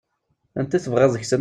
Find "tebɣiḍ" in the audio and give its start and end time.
0.83-1.11